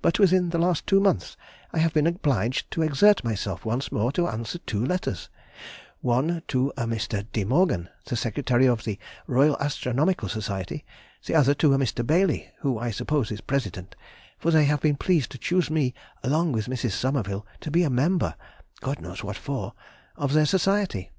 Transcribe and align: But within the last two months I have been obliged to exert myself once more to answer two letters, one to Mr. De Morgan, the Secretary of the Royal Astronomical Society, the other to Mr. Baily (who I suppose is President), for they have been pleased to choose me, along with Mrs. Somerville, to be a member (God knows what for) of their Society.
But 0.00 0.20
within 0.20 0.50
the 0.50 0.58
last 0.60 0.86
two 0.86 1.00
months 1.00 1.36
I 1.72 1.78
have 1.78 1.92
been 1.92 2.06
obliged 2.06 2.70
to 2.70 2.82
exert 2.82 3.24
myself 3.24 3.64
once 3.64 3.90
more 3.90 4.12
to 4.12 4.28
answer 4.28 4.58
two 4.58 4.84
letters, 4.86 5.28
one 6.02 6.44
to 6.46 6.72
Mr. 6.76 7.26
De 7.32 7.42
Morgan, 7.42 7.88
the 8.04 8.14
Secretary 8.14 8.66
of 8.66 8.84
the 8.84 8.96
Royal 9.26 9.56
Astronomical 9.58 10.28
Society, 10.28 10.84
the 11.26 11.34
other 11.34 11.52
to 11.54 11.68
Mr. 11.70 12.06
Baily 12.06 12.48
(who 12.60 12.78
I 12.78 12.92
suppose 12.92 13.32
is 13.32 13.40
President), 13.40 13.96
for 14.38 14.52
they 14.52 14.66
have 14.66 14.80
been 14.82 14.94
pleased 14.94 15.32
to 15.32 15.38
choose 15.38 15.68
me, 15.68 15.94
along 16.22 16.52
with 16.52 16.66
Mrs. 16.68 16.92
Somerville, 16.92 17.44
to 17.62 17.72
be 17.72 17.82
a 17.82 17.90
member 17.90 18.36
(God 18.80 19.00
knows 19.00 19.24
what 19.24 19.34
for) 19.36 19.72
of 20.14 20.32
their 20.32 20.46
Society. 20.46 21.10